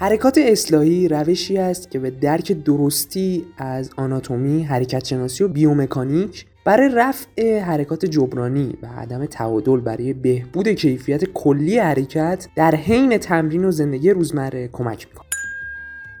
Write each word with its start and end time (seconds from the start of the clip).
حرکات 0.00 0.38
اصلاحی 0.38 1.08
روشی 1.08 1.58
است 1.58 1.90
که 1.90 1.98
به 1.98 2.10
درک 2.10 2.52
درستی 2.52 3.44
از 3.56 3.90
آناتومی، 3.96 4.62
حرکت 4.62 5.04
شناسی 5.04 5.44
و 5.44 5.48
بیومکانیک 5.48 6.46
برای 6.64 6.88
رفع 6.94 7.58
حرکات 7.58 8.04
جبرانی 8.04 8.74
و 8.82 8.86
عدم 8.86 9.26
تعادل 9.26 9.80
برای 9.80 10.12
بهبود 10.12 10.68
کیفیت 10.68 11.24
کلی 11.24 11.78
حرکت 11.78 12.48
در 12.56 12.74
حین 12.74 13.18
تمرین 13.18 13.64
و 13.64 13.70
زندگی 13.70 14.10
روزمره 14.10 14.68
کمک 14.72 15.06
می‌کنه. 15.08 15.27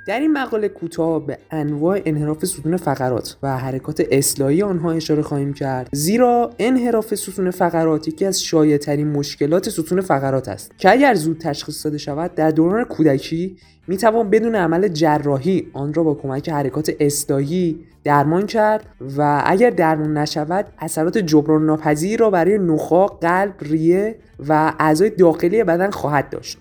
در 0.08 0.20
این 0.20 0.32
مقاله 0.32 0.68
کوتاه 0.68 1.26
به 1.26 1.38
انواع 1.50 2.00
انحراف 2.04 2.44
ستون 2.44 2.76
فقرات 2.76 3.36
و 3.42 3.58
حرکات 3.58 4.02
اصلاحی 4.10 4.62
آنها 4.62 4.92
اشاره 4.92 5.22
خواهیم 5.22 5.52
کرد 5.52 5.88
زیرا 5.92 6.50
انحراف 6.58 7.14
ستون 7.14 7.50
فقرات 7.50 8.08
یکی 8.08 8.24
از 8.24 8.42
شایعترین 8.42 9.08
مشکلات 9.08 9.68
ستون 9.68 10.00
فقرات 10.00 10.48
است 10.48 10.78
که 10.78 10.90
اگر 10.90 11.14
زود 11.14 11.38
تشخیص 11.38 11.86
داده 11.86 11.98
شود 11.98 12.34
در 12.34 12.50
دوران 12.50 12.84
کودکی 12.84 13.56
می 13.88 13.96
توان 13.96 14.30
بدون 14.30 14.54
عمل 14.54 14.88
جراحی 14.88 15.70
آن 15.72 15.94
را 15.94 16.02
با 16.02 16.14
کمک 16.14 16.48
حرکات 16.48 16.92
اصلاحی 17.00 17.80
درمان 18.04 18.46
کرد 18.46 18.86
و 19.16 19.42
اگر 19.46 19.70
درمان 19.70 20.16
نشود 20.16 20.66
اثرات 20.78 21.18
جبران 21.18 21.66
ناپذیر 21.66 22.20
را 22.20 22.30
برای 22.30 22.58
نخاع، 22.58 23.18
قلب، 23.20 23.54
ریه 23.60 24.18
و 24.48 24.74
اعضای 24.78 25.10
داخلی 25.10 25.64
بدن 25.64 25.90
خواهد 25.90 26.30
داشت. 26.30 26.58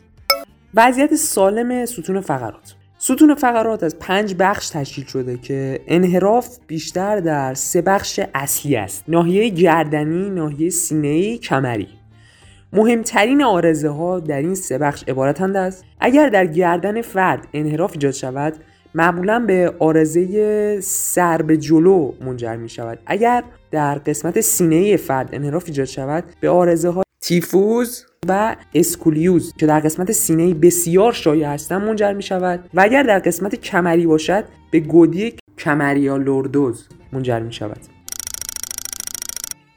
وضعیت 0.73 1.15
سالم 1.15 1.85
ستون 1.85 2.21
فقرات 2.21 2.75
ستون 3.07 3.35
فقرات 3.35 3.83
از 3.83 3.99
پنج 3.99 4.35
بخش 4.39 4.69
تشکیل 4.69 5.05
شده 5.05 5.37
که 5.37 5.79
انحراف 5.87 6.57
بیشتر 6.67 7.19
در 7.19 7.53
سه 7.53 7.81
بخش 7.81 8.19
اصلی 8.35 8.75
است. 8.75 9.03
ناحیه 9.07 9.49
گردنی، 9.49 10.29
ناحیه 10.29 10.69
سینه‌ای، 10.69 11.37
کمری. 11.37 11.87
مهمترین 12.73 13.43
عارضه 13.43 13.89
ها 13.89 14.19
در 14.19 14.37
این 14.37 14.55
سه 14.55 14.77
بخش 14.77 15.03
عبارتند 15.07 15.57
از 15.57 15.85
اگر 15.99 16.29
در 16.29 16.45
گردن 16.45 17.01
فرد 17.01 17.47
انحراف 17.53 17.91
ایجاد 17.91 18.11
شود 18.11 18.53
معمولا 18.95 19.39
به 19.39 19.73
عارضه 19.79 20.81
سر 20.81 21.41
به 21.41 21.57
جلو 21.57 22.11
منجر 22.21 22.55
می 22.55 22.69
شود 22.69 22.99
اگر 23.05 23.43
در 23.71 23.95
قسمت 23.95 24.41
سینه 24.41 24.97
فرد 24.97 25.29
انحراف 25.33 25.63
ایجاد 25.67 25.85
شود 25.85 26.23
به 26.41 26.49
عارضه 26.49 26.89
های 26.89 27.06
کیفوز 27.21 28.05
و 28.27 28.55
اسکولیوز 28.73 29.53
که 29.57 29.65
در 29.65 29.79
قسمت 29.79 30.11
سینه 30.11 30.53
بسیار 30.53 31.13
شایع 31.13 31.47
هستند 31.47 31.81
منجر 31.81 32.13
می 32.13 32.23
شود 32.23 32.69
و 32.73 32.81
اگر 32.81 33.03
در 33.03 33.19
قسمت 33.19 33.55
کمری 33.55 34.07
باشد 34.07 34.43
به 34.71 34.79
گودی 34.79 35.33
کمر 35.57 36.05
یا 36.05 36.17
لوردوز 36.17 36.87
منجر 37.13 37.39
می 37.39 37.53
شود 37.53 37.79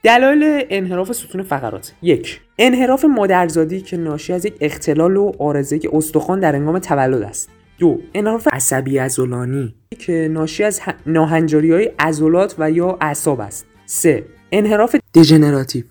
دلایل 0.02 0.64
انحراف 0.70 1.12
ستون 1.12 1.42
فقرات. 1.42 1.92
یک 2.02 2.40
انحراف 2.58 3.04
مادرزادی 3.04 3.80
که 3.80 3.96
ناشی 3.96 4.32
از 4.32 4.44
یک 4.44 4.54
اختلال 4.60 5.16
و 5.16 5.32
عارضه 5.38 5.80
استخوان 5.92 6.40
در 6.40 6.54
هنگام 6.54 6.78
تولد 6.78 7.22
است. 7.22 7.50
دو 7.78 7.98
انحراف 8.14 8.48
عصبی 8.52 8.98
عضلانی 8.98 9.74
که 9.98 10.28
ناشی 10.32 10.64
از 10.64 10.80
ناهنجاری 11.06 11.72
های 11.72 11.90
عضلات 11.98 12.54
و 12.58 12.70
یا 12.70 12.98
اعصاب 13.00 13.40
است. 13.40 13.66
سه 13.86 14.24
انحراف 14.52 14.96
دژنراتیو. 15.14 15.84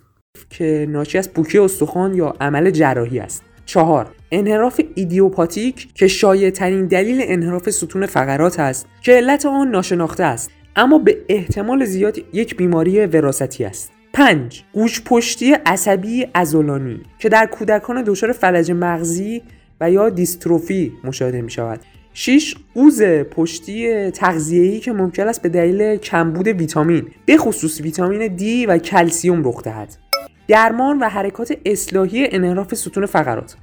که 0.49 0.87
ناشی 0.89 1.17
از 1.17 1.33
پوکی 1.33 1.57
استخوان 1.57 2.15
یا 2.15 2.35
عمل 2.41 2.69
جراحی 2.69 3.19
است. 3.19 3.43
چهار 3.65 4.11
انحراف 4.31 4.81
ایدیوپاتیک 4.95 5.93
که 5.93 6.07
شایع 6.07 6.49
ترین 6.49 6.85
دلیل 6.85 7.21
انحراف 7.23 7.69
ستون 7.69 8.05
فقرات 8.05 8.59
است 8.59 8.87
که 9.01 9.11
علت 9.11 9.45
آن 9.45 9.71
ناشناخته 9.71 10.23
است 10.23 10.51
اما 10.75 10.97
به 10.97 11.17
احتمال 11.29 11.85
زیاد 11.85 12.17
یک 12.33 12.57
بیماری 12.57 13.05
وراثتی 13.05 13.65
است. 13.65 13.91
5. 14.13 14.63
گوژپشتی 14.73 15.53
عصبی 15.53 16.27
عضلانی 16.33 17.01
که 17.19 17.29
در 17.29 17.45
کودکان 17.45 18.03
دچار 18.03 18.31
فلج 18.31 18.71
مغزی 18.71 19.41
و 19.81 19.91
یا 19.91 20.09
دیستروفی 20.09 20.91
مشاهده 21.03 21.41
می 21.41 21.51
شود 21.51 21.79
6 22.13 22.55
قوز 22.73 23.01
پشتی 23.03 24.11
تغذیه‌ای 24.11 24.79
که 24.79 24.91
ممکن 24.91 25.27
است 25.27 25.41
به 25.41 25.49
دلیل 25.49 25.97
کمبود 25.97 26.47
ویتامین 26.47 27.07
به 27.25 27.37
خصوص 27.37 27.81
ویتامین 27.81 28.37
D 28.37 28.41
و 28.67 28.77
کلسیوم 28.77 29.47
رخ 29.47 29.63
دهد. 29.63 30.08
درمان 30.49 30.99
و 30.99 31.09
حرکات 31.09 31.53
اصلاحی 31.65 32.27
انحراف 32.31 32.75
ستون 32.75 33.05
فقرات. 33.05 33.55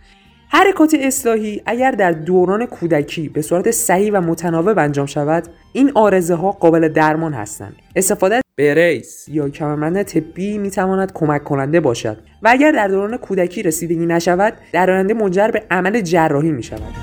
حرکات 0.48 0.96
اصلاحی 1.00 1.62
اگر 1.66 1.90
در 1.90 2.12
دوران 2.12 2.66
کودکی 2.66 3.28
به 3.28 3.42
صورت 3.42 3.70
صحیح 3.70 4.12
و 4.12 4.20
متناوب 4.20 4.78
انجام 4.78 5.06
شود 5.06 5.48
این 5.72 5.92
آرزه 5.94 6.34
ها 6.34 6.52
قابل 6.52 6.88
درمان 6.88 7.32
هستند. 7.32 7.76
استفاده 7.96 8.40
بریس 8.58 9.28
یا 9.28 9.48
کمربند 9.48 10.02
طبی 10.02 10.58
می 10.58 10.70
تواند 10.70 11.12
کمک 11.12 11.44
کننده 11.44 11.80
باشد 11.80 12.18
و 12.42 12.48
اگر 12.48 12.72
در 12.72 12.88
دوران 12.88 13.16
کودکی 13.16 13.62
رسیدگی 13.62 14.06
نشود 14.06 14.52
در 14.72 14.90
آینده 14.90 15.14
منجر 15.14 15.48
به 15.48 15.62
عمل 15.70 16.00
جراحی 16.00 16.52
می 16.52 16.62
شود 16.62 16.94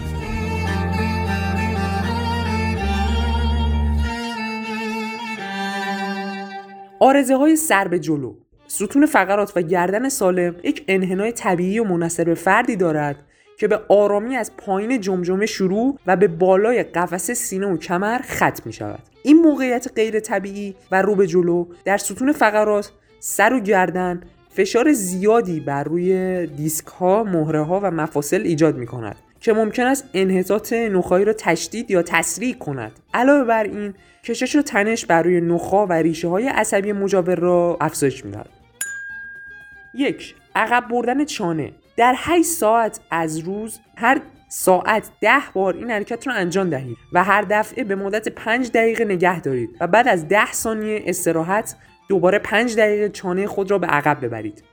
آرزه 7.00 7.36
های 7.36 7.56
سر 7.56 7.88
به 7.88 8.00
جلو. 8.00 8.34
ستون 8.76 9.06
فقرات 9.06 9.54
و 9.56 9.62
گردن 9.62 10.10
سالم 10.10 10.56
یک 10.64 10.84
انحنای 10.88 11.32
طبیعی 11.32 11.80
و 11.80 11.84
مناسب 11.84 12.26
به 12.26 12.34
فردی 12.34 12.76
دارد 12.76 13.16
که 13.58 13.68
به 13.68 13.80
آرامی 13.90 14.36
از 14.36 14.52
پایین 14.58 15.02
جمجمه 15.02 15.46
شروع 15.46 15.98
و 16.08 16.16
به 16.16 16.28
بالای 16.28 16.84
قفسه 16.84 17.34
سینه 17.34 17.68
و 17.68 17.78
کمر 17.78 18.22
ختم 18.22 18.64
می 18.66 18.74
شود. 18.74 19.00
این 19.24 19.42
موقعیت 19.42 19.88
غیر 19.96 20.20
طبیعی 20.20 20.76
و 20.92 21.02
رو 21.02 21.16
به 21.16 21.28
جلو 21.28 21.66
در 21.86 21.98
ستون 21.98 22.32
فقرات 22.32 22.92
سر 23.20 23.54
و 23.54 23.60
گردن 23.60 24.22
فشار 24.50 24.94
زیادی 24.94 25.60
بر 25.60 25.84
روی 25.84 26.48
دیسک 26.48 26.88
ها، 26.88 27.24
مهره 27.24 27.64
ها 27.64 27.80
و 27.84 27.92
مفاصل 27.92 28.42
ایجاد 28.42 28.78
می 28.78 28.86
کند 28.86 29.16
که 29.40 29.54
ممکن 29.54 29.84
است 29.84 30.06
انحطاط 30.14 30.74
نخایی 30.74 31.26
را 31.26 31.34
تشدید 31.34 31.92
یا 31.92 32.02
تسریع 32.02 32.54
کند. 32.54 32.92
علاوه 33.14 33.44
بر 33.44 33.64
این 33.64 33.94
کشش 34.24 34.56
و 34.56 34.62
تنش 34.62 35.06
بر 35.06 35.22
روی 35.22 35.42
نخا 35.42 35.86
و 35.86 35.94
ریشه 35.94 36.28
های 36.28 36.48
عصبی 36.48 36.92
مجاور 36.92 37.36
را 37.36 37.78
افزایش 37.82 38.26
می‌دهد. 38.26 38.63
یک 39.94 40.36
عقب 40.56 40.88
بردن 40.88 41.26
چانه 41.26 41.74
در 41.98 42.16
8 42.18 42.44
ساعت 42.44 43.00
از 43.12 43.38
روز 43.38 43.80
هر 43.96 44.22
ساعت 44.50 45.12
ده 45.22 45.42
بار 45.54 45.76
این 45.76 45.92
حرکت 45.92 46.28
رو 46.28 46.34
انجام 46.36 46.70
دهید 46.70 46.98
و 47.14 47.24
هر 47.24 47.42
دفعه 47.42 47.84
به 47.84 47.96
مدت 47.96 48.30
5 48.30 48.72
دقیقه 48.72 49.06
نگه 49.06 49.42
دارید 49.42 49.70
و 49.80 49.88
بعد 49.88 50.08
از 50.08 50.28
10 50.28 50.52
ثانیه 50.52 51.04
استراحت 51.06 51.76
دوباره 52.10 52.40
5 52.40 52.78
دقیقه 52.78 53.10
چانه 53.10 53.48
خود 53.48 53.72
را 53.72 53.78
به 53.78 53.88
عقب 53.88 54.26
ببرید. 54.26 54.64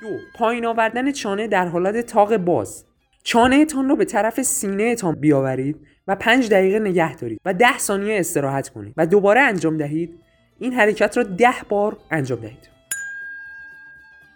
دو 0.00 0.08
پایین 0.34 0.66
آوردن 0.66 1.12
چانه 1.12 1.46
در 1.46 1.68
حالت 1.68 2.06
تاق 2.06 2.36
باز 2.36 2.84
چانه 3.22 3.64
تان 3.64 3.88
را 3.88 3.94
به 3.94 4.04
طرف 4.04 4.42
سینه 4.42 4.94
تان 4.94 5.14
بیاورید 5.14 5.76
و 6.06 6.16
5 6.16 6.50
دقیقه 6.50 6.78
نگه 6.78 7.16
دارید 7.16 7.40
و 7.44 7.54
10 7.54 7.78
ثانیه 7.78 8.20
استراحت 8.20 8.68
کنید 8.68 8.94
و 8.96 9.06
دوباره 9.06 9.40
انجام 9.40 9.76
دهید 9.76 10.20
این 10.58 10.72
حرکت 10.72 11.16
را 11.16 11.22
10 11.22 11.48
بار 11.68 11.96
انجام 12.10 12.40
دهید. 12.40 12.79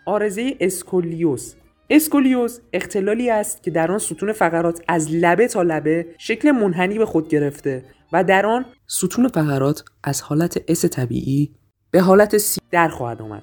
عارضه 0.04 0.56
اسکولیوز 0.60 1.54
اسکولیوز 1.90 2.60
اختلالی 2.72 3.30
است 3.30 3.62
که 3.62 3.70
در 3.70 3.92
آن 3.92 3.98
ستون 3.98 4.32
فقرات 4.32 4.82
از 4.88 5.12
لبه 5.12 5.48
تا 5.48 5.62
لبه 5.62 6.06
شکل 6.18 6.50
منحنی 6.50 6.98
به 6.98 7.06
خود 7.06 7.28
گرفته 7.28 7.84
و 8.12 8.24
در 8.24 8.46
آن 8.46 8.64
ستون 8.86 9.28
فقرات 9.28 9.84
از 10.04 10.22
حالت 10.22 10.64
S 10.68 10.84
طبیعی 10.84 11.50
به 11.90 12.00
حالت 12.00 12.38
C 12.38 12.60
در 12.70 12.88
خواهد 12.88 13.22
آمد. 13.22 13.42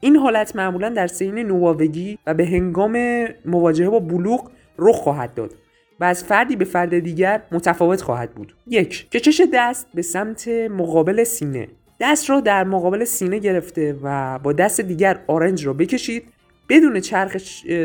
این 0.00 0.16
حالت 0.16 0.56
معمولا 0.56 0.88
در 0.88 1.06
سنین 1.06 1.38
نوجوانی 1.38 2.18
و 2.26 2.34
به 2.34 2.46
هنگام 2.46 3.24
مواجهه 3.44 3.90
با 3.90 3.98
بلوغ 3.98 4.50
رخ 4.78 4.96
خواهد 4.96 5.34
داد 5.34 5.54
و 6.00 6.04
از 6.04 6.24
فردی 6.24 6.56
به 6.56 6.64
فرد 6.64 6.98
دیگر 6.98 7.42
متفاوت 7.52 8.02
خواهد 8.02 8.34
بود. 8.34 8.54
یک 8.66 9.10
کشش 9.10 9.42
دست 9.54 9.86
به 9.94 10.02
سمت 10.02 10.48
مقابل 10.48 11.24
سینه. 11.24 11.68
دست 12.00 12.30
را 12.30 12.40
در 12.40 12.64
مقابل 12.64 13.04
سینه 13.04 13.38
گرفته 13.38 13.96
و 14.02 14.38
با 14.38 14.52
دست 14.52 14.80
دیگر 14.80 15.20
آرنج 15.26 15.66
را 15.66 15.72
بکشید. 15.72 16.24
بدون 16.68 17.00
چرخ 17.00 17.36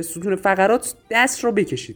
ستون 0.02 0.36
فقرات 0.36 0.96
دست 1.12 1.44
را 1.44 1.52
بکشید. 1.52 1.96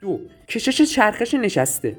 دو 0.00 0.20
کشش 0.48 0.82
چرخش 0.82 1.34
نشسته. 1.34 1.96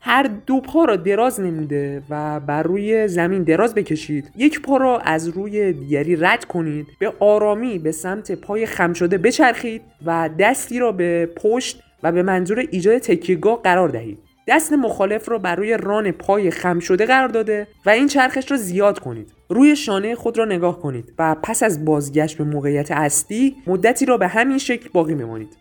هر 0.00 0.22
دو 0.46 0.60
پا 0.60 0.84
را 0.84 0.96
دراز 0.96 1.40
نموده 1.40 2.02
و 2.10 2.40
بر 2.40 2.62
روی 2.62 3.08
زمین 3.08 3.42
دراز 3.42 3.74
بکشید. 3.74 4.30
یک 4.36 4.62
پا 4.62 4.76
را 4.76 4.98
از 4.98 5.28
روی 5.28 5.72
دیگری 5.72 6.16
رد 6.16 6.44
کنید. 6.44 6.86
به 6.98 7.12
آرامی 7.20 7.78
به 7.78 7.92
سمت 7.92 8.32
پای 8.32 8.66
خم 8.66 8.92
شده 8.92 9.18
بچرخید 9.18 9.82
و 10.06 10.30
دستی 10.38 10.78
را 10.78 10.92
به 10.92 11.26
پشت 11.36 11.82
و 12.02 12.12
به 12.12 12.22
منظور 12.22 12.58
ایجاد 12.58 12.98
تکیهگاه 12.98 13.62
قرار 13.62 13.88
دهید. 13.88 14.18
دست 14.48 14.72
مخالف 14.72 15.28
را 15.28 15.38
بر 15.38 15.56
روی 15.56 15.76
ران 15.76 16.10
پای 16.10 16.50
خم 16.50 16.78
شده 16.78 17.06
قرار 17.06 17.28
داده 17.28 17.66
و 17.86 17.90
این 17.90 18.06
چرخش 18.06 18.50
را 18.50 18.56
زیاد 18.56 18.98
کنید. 18.98 19.32
روی 19.48 19.76
شانه 19.76 20.14
خود 20.14 20.38
را 20.38 20.44
نگاه 20.44 20.80
کنید 20.80 21.12
و 21.18 21.36
پس 21.42 21.62
از 21.62 21.84
بازگشت 21.84 22.38
به 22.38 22.44
موقعیت 22.44 22.90
اصلی 22.90 23.56
مدتی 23.66 24.06
را 24.06 24.18
به 24.18 24.28
همین 24.28 24.58
شکل 24.58 24.88
باقی 24.92 25.14
بمانید. 25.14 25.56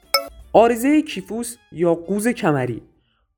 آرزه 0.53 1.01
کیفوس 1.01 1.57
یا 1.71 1.95
قوز 1.95 2.27
کمری. 2.27 2.81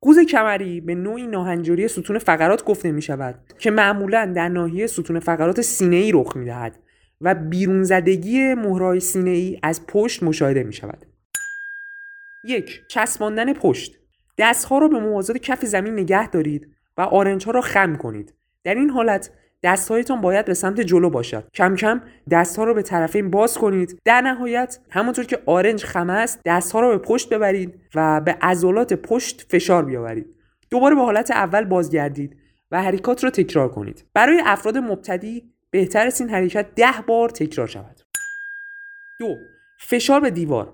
قوز 0.01 0.19
کمری 0.19 0.81
به 0.81 0.95
نوعی 0.95 1.27
ناهنجاری 1.27 1.87
ستون 1.87 2.19
فقرات 2.19 2.63
گفته 2.63 2.91
می 2.91 3.01
شود 3.01 3.35
که 3.59 3.71
معمولا 3.71 4.33
در 4.35 4.49
ناحیه 4.49 4.87
ستون 4.87 5.19
فقرات 5.19 5.61
سینه 5.61 5.95
ای 5.95 6.11
رخ 6.11 6.35
می 6.35 6.45
دهد 6.45 6.79
و 7.21 7.35
بیرون 7.35 7.83
زدگی 7.83 8.53
مهرای 8.53 8.99
سینه 8.99 9.29
ای 9.29 9.59
از 9.63 9.87
پشت 9.87 10.23
مشاهده 10.23 10.63
می 10.63 10.73
شود. 10.73 11.05
یک 12.43 12.81
چسباندن 12.87 13.53
پشت. 13.53 14.04
دستها 14.37 14.77
را 14.77 14.87
به 14.87 14.99
موازات 14.99 15.37
کف 15.37 15.65
زمین 15.65 15.93
نگه 15.93 16.29
دارید 16.29 16.75
و 16.97 17.01
آرنج 17.01 17.45
ها 17.45 17.51
را 17.51 17.61
خم 17.61 17.95
کنید. 17.95 18.33
در 18.63 18.75
این 18.75 18.89
حالت 18.89 19.31
دستهایتان 19.63 20.21
باید 20.21 20.45
به 20.45 20.53
سمت 20.53 20.81
جلو 20.81 21.09
باشد. 21.09 21.47
کم 21.53 21.75
کم 21.75 22.01
دستها 22.31 22.63
را 22.63 22.73
به 22.73 22.81
طرفین 22.81 23.29
باز 23.29 23.57
کنید. 23.57 24.01
در 24.05 24.21
نهایت 24.21 24.79
همونطور 24.89 25.25
که 25.25 25.39
آرنج 25.45 25.83
خم 25.83 26.09
است 26.09 26.39
دستها 26.45 26.79
را 26.79 26.89
به 26.89 26.97
پشت 26.97 27.33
ببرید 27.33 27.81
و 27.95 28.21
به 28.21 28.37
عضلات 28.41 28.93
پشت 28.93 29.45
فشار 29.49 29.85
بیاورید. 29.85 30.35
دوباره 30.69 30.95
به 30.95 31.01
حالت 31.01 31.31
اول 31.31 31.63
بازگردید 31.63 32.37
و 32.71 32.81
حرکات 32.81 33.23
را 33.23 33.29
تکرار 33.29 33.69
کنید. 33.69 34.05
برای 34.13 34.41
افراد 34.45 34.77
مبتدی 34.77 35.43
بهتر 35.71 36.07
است 36.07 36.21
این 36.21 36.29
حرکت 36.29 36.75
ده 36.75 37.01
بار 37.07 37.29
تکرار 37.29 37.67
شود. 37.67 38.01
دو 39.19 39.35
فشار 39.79 40.19
به 40.19 40.29
دیوار. 40.31 40.73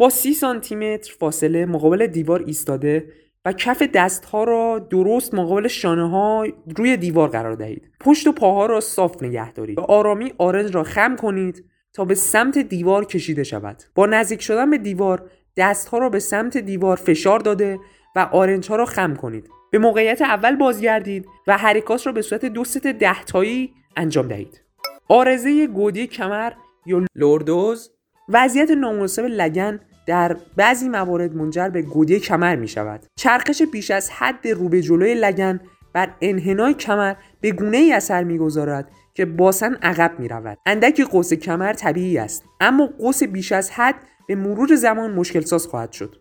با 0.00 0.08
سانتی 0.10 0.76
متر 0.76 1.14
فاصله 1.18 1.66
مقابل 1.66 2.06
دیوار 2.06 2.42
ایستاده 2.46 3.12
و 3.44 3.52
کف 3.52 3.82
دستها 3.82 4.44
را 4.44 4.78
درست 4.78 5.34
مقابل 5.34 5.68
شانه 5.68 6.10
ها 6.10 6.46
روی 6.76 6.96
دیوار 6.96 7.28
قرار 7.28 7.54
دهید. 7.54 7.90
پشت 8.00 8.26
و 8.26 8.32
پاها 8.32 8.66
را 8.66 8.80
صاف 8.80 9.22
نگه 9.22 9.52
دارید. 9.52 9.76
به 9.76 9.82
آرامی 9.82 10.32
آرنج 10.38 10.74
را 10.74 10.82
خم 10.82 11.16
کنید 11.16 11.64
تا 11.92 12.04
به 12.04 12.14
سمت 12.14 12.58
دیوار 12.58 13.04
کشیده 13.04 13.42
شود. 13.42 13.82
با 13.94 14.06
نزدیک 14.06 14.42
شدن 14.42 14.70
به 14.70 14.78
دیوار 14.78 15.30
دستها 15.56 15.98
را 15.98 16.08
به 16.08 16.18
سمت 16.18 16.56
دیوار 16.56 16.96
فشار 16.96 17.38
داده 17.38 17.78
و 18.16 18.28
آرنج 18.32 18.68
ها 18.68 18.76
را 18.76 18.84
خم 18.84 19.14
کنید. 19.14 19.48
به 19.72 19.78
موقعیت 19.78 20.22
اول 20.22 20.56
بازگردید 20.56 21.26
و 21.46 21.58
حرکات 21.58 22.06
را 22.06 22.12
به 22.12 22.22
صورت 22.22 22.44
دو 22.44 22.64
ست 22.64 22.86
دهتایی 22.86 23.72
انجام 23.96 24.28
دهید. 24.28 24.62
آرزه 25.08 25.66
گودی 25.66 26.06
کمر 26.06 26.52
یا 26.86 27.04
لوردوز؟ 27.14 27.90
وضعیت 28.28 28.70
نامناسب 28.70 29.24
لگن 29.24 29.80
در 30.10 30.36
بعضی 30.56 30.88
موارد 30.88 31.34
منجر 31.36 31.68
به 31.68 31.82
گودی 31.82 32.20
کمر 32.20 32.56
می 32.56 32.68
شود. 32.68 33.06
چرخش 33.16 33.62
بیش 33.62 33.90
از 33.90 34.10
حد 34.10 34.48
رو 34.48 34.68
به 34.68 34.82
جلوی 34.82 35.14
لگن 35.14 35.60
بر 35.92 36.14
انحنای 36.20 36.74
کمر 36.74 37.14
به 37.40 37.50
گونه 37.50 37.76
ای 37.76 37.92
اثر 37.92 38.24
می‌گذارد 38.24 38.90
که 39.14 39.24
باسن 39.24 39.74
عقب 39.74 40.20
می 40.20 40.28
رود. 40.28 40.58
اندکی 40.66 41.04
قوس 41.04 41.34
کمر 41.34 41.72
طبیعی 41.72 42.18
است 42.18 42.44
اما 42.60 42.86
قوس 42.86 43.22
بیش 43.22 43.52
از 43.52 43.70
حد 43.70 43.94
به 44.28 44.34
مرور 44.34 44.74
زمان 44.74 45.10
مشکل 45.10 45.40
ساز 45.40 45.66
خواهد 45.66 45.92
شد. 45.92 46.16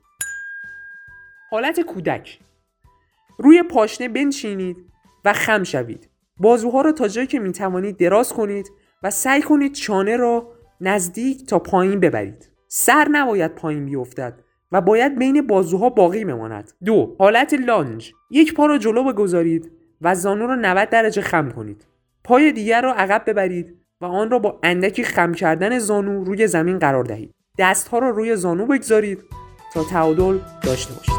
حالت 1.51 1.79
کودک 1.79 2.39
روی 3.39 3.63
پاشنه 3.63 4.09
بنشینید 4.09 4.77
و 5.25 5.33
خم 5.33 5.63
شوید. 5.63 6.09
بازوها 6.37 6.81
را 6.81 6.91
تا 6.91 7.07
جایی 7.07 7.27
که 7.27 7.39
می 7.39 7.51
توانید 7.51 7.97
دراز 7.97 8.33
کنید 8.33 8.71
و 9.03 9.11
سعی 9.11 9.41
کنید 9.41 9.73
چانه 9.73 10.17
را 10.17 10.51
نزدیک 10.81 11.45
تا 11.45 11.59
پایین 11.59 11.99
ببرید. 11.99 12.58
سر 12.71 13.07
نباید 13.11 13.55
پایین 13.55 13.85
بیفتد 13.85 14.39
و 14.71 14.81
باید 14.81 15.19
بین 15.19 15.47
بازوها 15.47 15.89
باقی 15.89 16.25
بماند. 16.25 16.71
دو 16.85 17.15
حالت 17.19 17.53
لانج. 17.53 18.11
یک 18.31 18.53
پا 18.53 18.65
را 18.65 18.77
جلو 18.77 19.13
بگذارید 19.13 19.71
و 20.01 20.15
زانو 20.15 20.47
را 20.47 20.55
90 20.55 20.89
درجه 20.89 21.21
خم 21.21 21.51
کنید. 21.51 21.85
پای 22.23 22.51
دیگر 22.51 22.81
را 22.81 22.93
عقب 22.93 23.23
ببرید 23.27 23.75
و 24.01 24.05
آن 24.05 24.31
را 24.31 24.39
با 24.39 24.59
اندکی 24.63 25.03
خم 25.03 25.33
کردن 25.33 25.79
زانو 25.79 26.23
روی 26.23 26.47
زمین 26.47 26.79
قرار 26.79 27.03
دهید. 27.03 27.33
دستها 27.59 27.99
را 27.99 28.09
روی 28.09 28.35
زانو 28.35 28.65
بگذارید 28.65 29.23
تا 29.73 29.83
تعادل 29.83 30.39
داشته 30.63 30.93
باشید. 30.93 31.18